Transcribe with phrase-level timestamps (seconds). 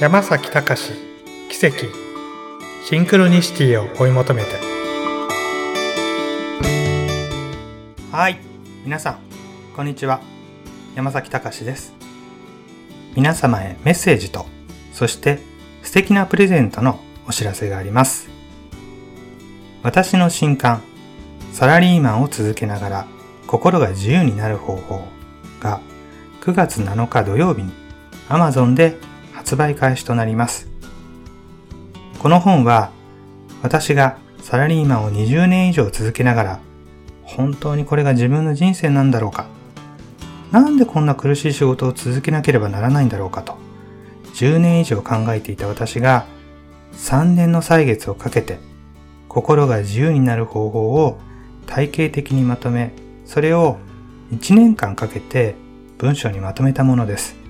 [0.00, 0.92] 山崎隆
[1.50, 1.86] 奇跡
[2.84, 4.50] シンクロニシティを追い求めて。
[8.12, 8.38] はい。
[8.84, 9.18] 皆さん
[9.74, 10.20] こんにちは。
[10.94, 11.94] 山崎隆です。
[13.16, 14.46] 皆様へメッセージと
[14.92, 15.40] そして
[15.82, 18.28] 素敵なプレゼントのお知らせがあります。
[19.82, 20.80] 私の新刊
[21.52, 23.06] サラリーマンを続けながら
[23.48, 25.02] 心が自由になる方法
[25.58, 25.80] が
[26.42, 27.72] 9月7日土曜日に
[28.28, 29.07] Amazon で
[29.48, 30.68] 発売開始となります。
[32.18, 32.90] この本は
[33.62, 36.60] 私がサラリーマンを20年以上続けながら
[37.22, 39.46] 本当にこれが自分の人生なんだろうか
[40.52, 43.56] なんでこんな苦しい仕事を続けなければならないんだろうかと
[44.34, 46.26] 10年以上考えていた私が
[46.92, 48.58] 3年の歳月をかけて
[49.30, 51.18] 心が自由になる方法を
[51.66, 52.92] 体系的にまとめ
[53.24, 53.78] それを
[54.30, 55.54] 1年間かけて
[55.96, 57.47] 文章にまとめたものです。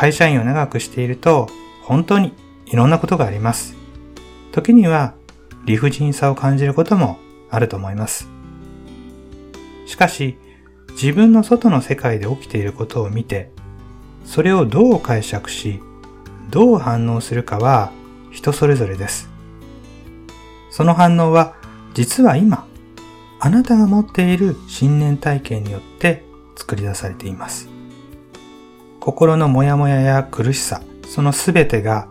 [0.00, 1.46] 会社員を長くしていると
[1.82, 2.32] 本当に
[2.64, 3.74] いろんなことがあります。
[4.50, 5.12] 時には
[5.66, 7.18] 理不尽さを感じることも
[7.50, 8.26] あると思います。
[9.84, 10.38] しかし
[10.92, 13.50] 自分の外の世界で起きていることを見て
[14.24, 15.80] それをどう解釈し
[16.48, 17.92] どう反応するかは
[18.30, 19.28] 人それぞれです。
[20.70, 21.56] その反応は
[21.92, 22.66] 実は今
[23.38, 26.24] あなたが持っている信念体験によって
[26.56, 27.69] 作り出されています。
[29.00, 32.06] 心のモヤモヤや苦しさ、そのすべてが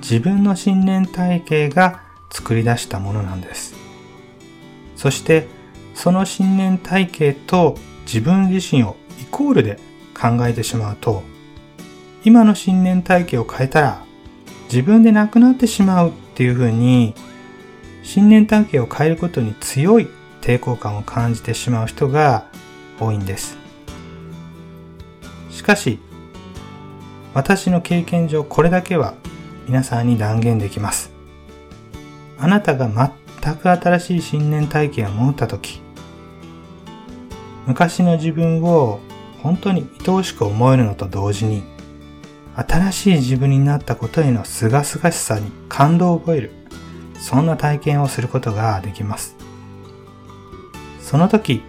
[0.00, 3.74] 自分の信念体系が作り出したものなんです。
[4.96, 5.46] そして
[5.94, 9.78] その信念体系と自分自身をイコールで
[10.18, 11.22] 考えてしまうと、
[12.24, 14.04] 今の信念体系を変えたら
[14.64, 17.14] 自分でなくなってしまうっていうふうに
[18.02, 20.08] 信念体系を変えることに強い
[20.40, 22.46] 抵抗感を感じてしまう人が
[22.98, 23.58] 多いんです。
[25.50, 26.00] しかし、
[27.34, 29.14] 私の経験上これだけは
[29.66, 31.12] 皆さんに断言できます。
[32.38, 32.88] あなたが
[33.42, 35.80] 全く新しい信念体験を持ったとき、
[37.66, 39.00] 昔の自分を
[39.42, 41.62] 本当に愛おしく思えるのと同時に、
[42.54, 46.52] 新しい自分になったことへの清々しさに感動を覚える、
[47.18, 49.36] そんな体験をすることができます。
[51.00, 51.62] その時、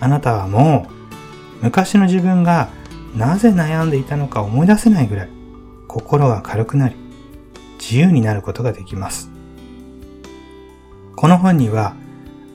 [0.00, 2.68] あなたはもう昔の自分が
[3.16, 5.28] なぜ悩んでいたのか思い出せないぐらい
[5.88, 6.96] 心が軽くなり
[7.78, 9.30] 自由になることができます。
[11.16, 11.94] この本には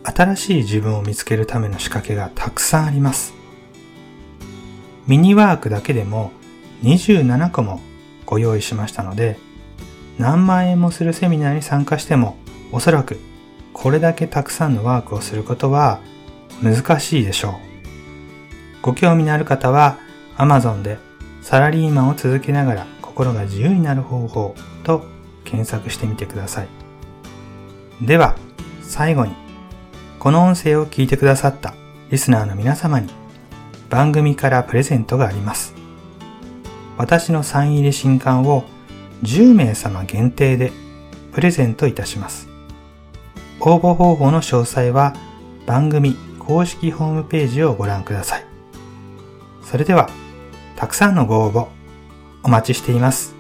[0.04, 3.34] 新しい自分を見つけるための仕掛けがたくさんあります。
[5.08, 6.32] ミニワークだけでも
[6.84, 7.82] 27個も
[8.26, 9.38] ご用意しましたので
[10.18, 12.38] 何万円もするセミナーに参加しても
[12.72, 13.20] おそらく
[13.74, 16.00] これだけたくさんのワークをすることは
[16.64, 17.54] 難しいでしょう。
[18.82, 20.00] ご興味のある方は
[20.38, 20.98] Amazon で
[21.42, 25.06] サラリーマンを続けながら心が自由になる方法と
[25.44, 26.68] 検索してみてください。
[28.02, 28.36] では、
[28.82, 29.34] 最後に、
[30.20, 31.74] この音声を聞いてくださった
[32.10, 33.10] リスナーの皆様に
[33.90, 35.74] 番組からプレゼントがあります。
[36.98, 38.66] 私のサイン入り新刊を
[39.24, 40.72] 10名様限定で
[41.32, 42.50] プレゼントいたします。
[43.60, 45.14] 応募方法の詳細は
[45.66, 48.46] 番組公式ホームページをご覧ください。
[49.64, 50.10] それでは、
[50.76, 51.68] たくさんのご応募
[52.44, 53.35] お待ちしています。